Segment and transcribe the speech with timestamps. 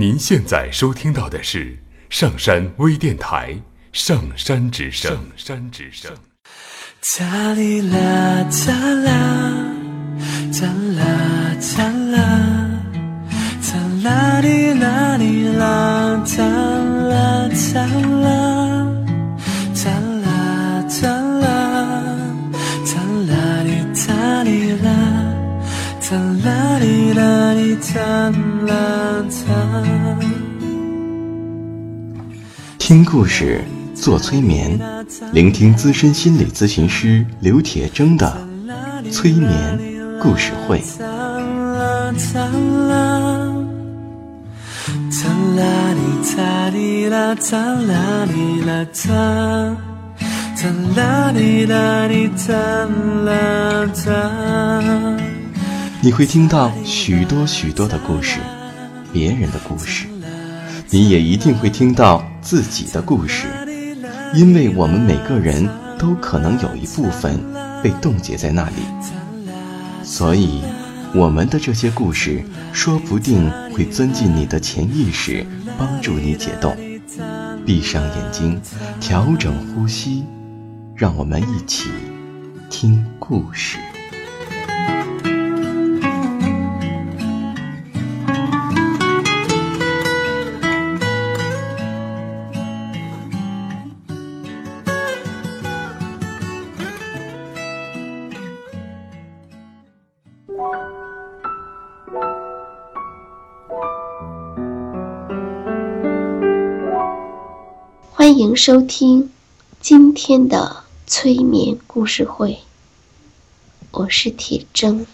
[0.00, 1.76] 您现在收听到的是
[2.08, 3.52] 上山微电台
[3.92, 5.12] 《上山之声》。
[5.14, 6.10] 上山之声。
[7.18, 9.74] 哒哩啦哒啦，
[10.58, 10.66] 哒
[10.96, 11.04] 啦
[11.76, 12.18] 哒啦，
[13.60, 17.84] 哒啦哩啦哩啦，哒啦哒
[18.22, 18.88] 啦，
[19.84, 19.90] 哒
[20.22, 21.46] 啦哒啦，
[22.86, 22.92] 哒
[23.28, 24.88] 啦哩哒哩啦，
[26.00, 28.00] 哒啦哩啦哩哒
[28.66, 28.72] 啦
[32.90, 33.62] 听故事，
[33.94, 34.76] 做催眠，
[35.32, 38.36] 聆听资深心理咨询师刘铁铮的
[39.12, 39.78] 催眠
[40.20, 40.82] 故事会。
[56.02, 58.40] 你会听到许多许多的故事，
[59.12, 60.08] 别人的故事，
[60.92, 63.46] 你也一定会听到自己的故事，
[64.34, 67.38] 因为我们每个人都可能有一部分
[67.80, 68.82] 被冻结在那里，
[70.02, 70.62] 所以
[71.14, 75.46] 我们的这些故事说不定会钻进你的潜意识，
[75.78, 76.76] 帮助你解冻。
[77.64, 78.60] 闭上眼睛，
[79.00, 80.24] 调整呼吸，
[80.96, 81.88] 让我们一起
[82.68, 83.78] 听故事。
[108.40, 109.30] 迎收听
[109.82, 112.60] 今天的催眠故事会，
[113.90, 115.04] 我是铁铮。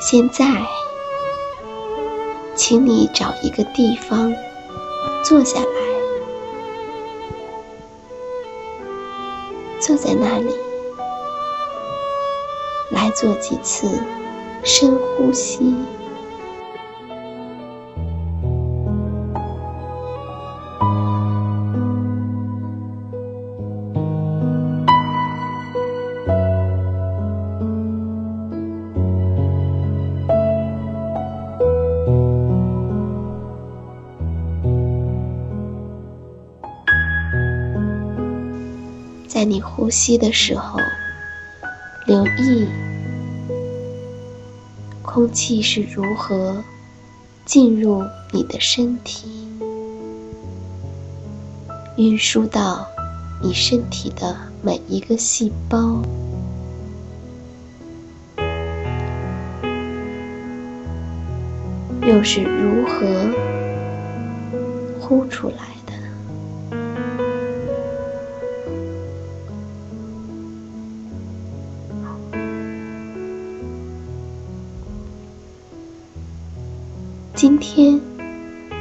[0.00, 0.66] 现在，
[2.56, 4.32] 请你找一个地方
[5.22, 5.66] 坐下来，
[9.78, 10.54] 坐在那里，
[12.88, 13.86] 来做几次
[14.64, 15.76] 深呼吸。
[39.32, 40.80] 在你呼吸的时候，
[42.04, 42.66] 留意
[45.02, 46.56] 空气是如何
[47.44, 48.02] 进入
[48.32, 49.48] 你的身体，
[51.96, 52.84] 运输到
[53.40, 56.02] 你身体的每一个细胞，
[62.02, 63.30] 又是如何
[65.00, 65.79] 呼出来？
[77.40, 77.98] 今天，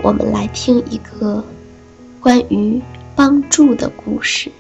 [0.03, 1.41] 我们来听一个
[2.19, 2.81] 关于
[3.15, 4.51] 帮助的故事。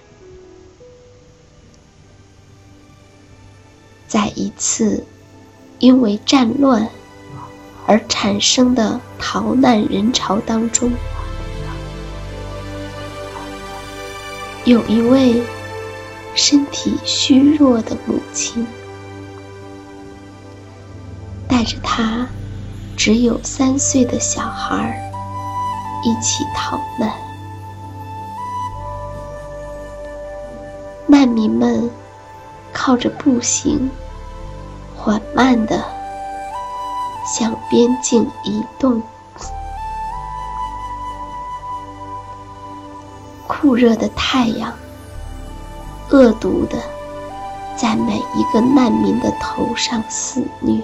[4.07, 5.05] 在一次
[5.79, 6.87] 因为战乱
[7.85, 10.93] 而产生的逃难人潮当中，
[14.63, 15.43] 有一位
[16.35, 18.65] 身体虚弱的母亲，
[21.49, 22.25] 带着他。
[22.99, 25.09] 只有三岁的小孩
[26.03, 27.09] 一起逃难，
[31.07, 31.89] 难民们
[32.73, 33.89] 靠着步行，
[34.97, 35.81] 缓慢地
[37.25, 39.01] 向边境移动。
[43.47, 44.73] 酷热的太阳，
[46.11, 46.77] 恶毒的
[47.77, 50.83] 在每一个难民的头上肆虐。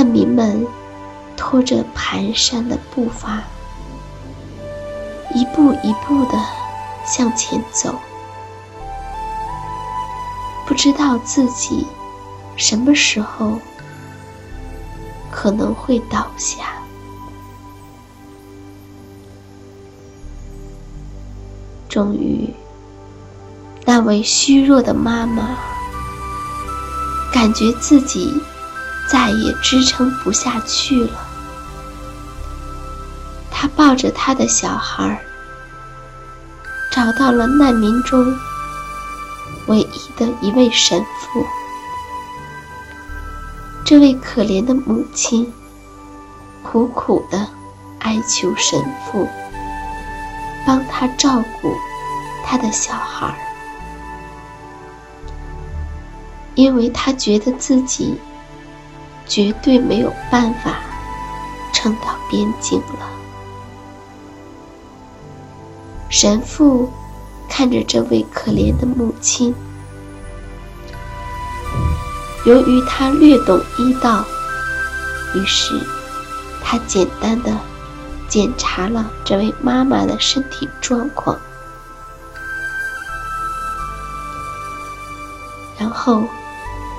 [0.00, 0.66] 难民们
[1.36, 3.42] 拖着蹒跚的步伐，
[5.34, 6.42] 一步一步的
[7.04, 7.94] 向前走，
[10.66, 11.86] 不知道自己
[12.56, 13.58] 什么时候
[15.30, 16.72] 可能会倒下。
[21.90, 22.48] 终于，
[23.84, 25.58] 那位虚弱的妈妈
[27.30, 28.32] 感觉自己。
[29.10, 31.10] 再也支撑不下去了。
[33.50, 35.20] 他抱着他的小孩，
[36.92, 38.34] 找到了难民中
[39.66, 41.44] 唯一的一位神父，
[43.84, 45.52] 这位可怜的母亲
[46.62, 47.48] 苦苦的
[47.98, 49.28] 哀求神父
[50.64, 51.74] 帮他照顾
[52.44, 53.36] 他的小孩，
[56.54, 58.18] 因为他觉得自己
[59.30, 60.80] 绝对没有办法
[61.72, 63.08] 撑到边境了。
[66.08, 66.92] 神父
[67.48, 69.54] 看着这位可怜的母亲。
[72.44, 74.24] 由于他略懂医道，
[75.36, 75.80] 于是
[76.64, 77.56] 他简单的
[78.28, 81.38] 检查了这位妈妈的身体状况，
[85.78, 86.24] 然后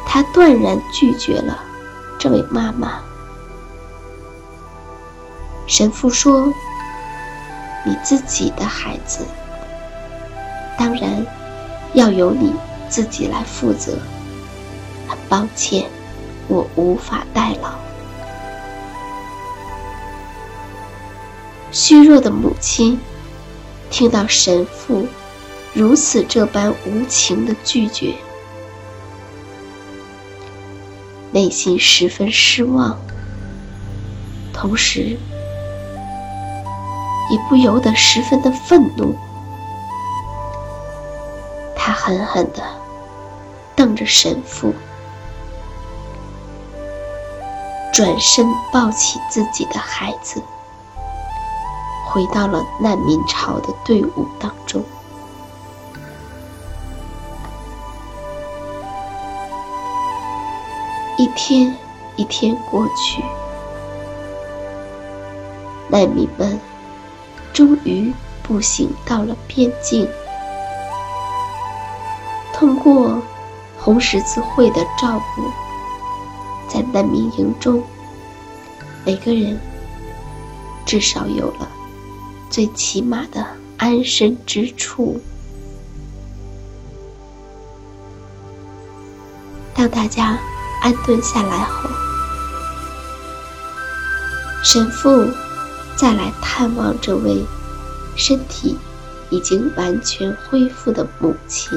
[0.05, 1.61] 他断然拒绝了
[2.21, 3.01] 这位妈妈。
[5.65, 6.53] 神父说
[7.83, 9.25] ：“你自己的孩子，
[10.77, 11.25] 当然
[11.93, 12.53] 要由你
[12.87, 13.97] 自己来负责。”
[15.09, 15.89] 很抱歉，
[16.47, 17.71] 我无法代劳。
[21.71, 22.99] 虚弱的母亲
[23.89, 25.07] 听到神父
[25.73, 28.13] 如此这般无情的拒绝，
[31.31, 32.97] 内心十分失望，
[34.53, 35.17] 同时
[37.29, 39.15] 也不由得十分的愤怒。
[41.75, 42.61] 他狠狠的
[43.75, 44.73] 瞪着神父。
[47.93, 50.41] 转身抱起自己的孩子，
[52.07, 54.83] 回到了难民潮的队伍当中。
[61.21, 61.77] 一天
[62.15, 63.21] 一天过去，
[65.87, 66.59] 难民们
[67.53, 70.09] 终于步行到了边境。
[72.51, 73.21] 通过
[73.77, 75.43] 红十字会的照顾。
[76.67, 77.83] 在难民营中，
[79.05, 79.59] 每个人
[80.87, 81.69] 至少有了
[82.49, 83.45] 最起码的
[83.77, 85.21] 安身之处。
[89.75, 90.39] 当大家
[90.81, 91.89] 安顿下来后，
[94.63, 95.29] 神父
[95.95, 97.45] 再来探望这位
[98.15, 98.77] 身体
[99.29, 101.71] 已经完全恢复的母亲。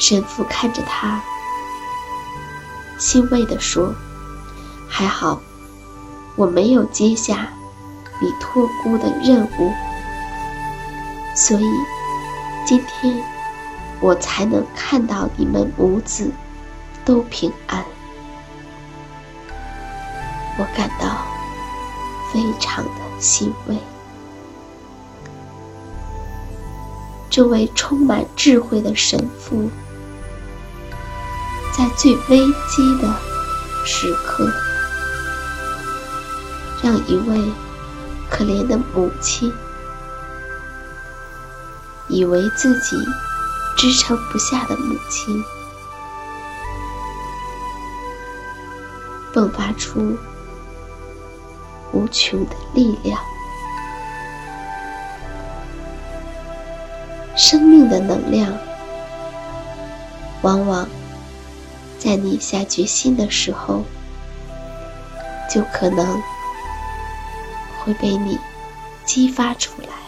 [0.00, 1.20] 神父看着他。
[2.98, 3.94] 欣慰地说
[4.90, 5.40] ：“还好，
[6.34, 7.48] 我没有接下
[8.20, 9.72] 你托孤的任务，
[11.36, 11.64] 所以
[12.66, 13.22] 今天
[14.00, 16.30] 我才能看到你们母子
[17.04, 17.84] 都平安。
[20.58, 21.24] 我感到
[22.32, 23.76] 非常的欣慰。”
[27.30, 29.70] 这位充满智慧的神父。
[31.76, 33.14] 在最危机的
[33.84, 34.50] 时刻，
[36.82, 37.52] 让一位
[38.28, 39.52] 可怜的母亲
[42.08, 42.96] 以为自己
[43.78, 45.44] 支撑不下的母亲，
[49.32, 50.18] 迸发出
[51.92, 53.20] 无穷的力量。
[57.36, 58.52] 生命的能量，
[60.42, 60.88] 往往。
[62.00, 63.84] 在你下决心的时候，
[65.48, 66.20] 就可能
[67.78, 68.38] 会被你
[69.04, 70.07] 激发出来。